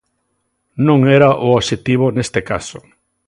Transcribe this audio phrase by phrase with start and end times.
[0.87, 2.79] Non era o obxectivo neste caso.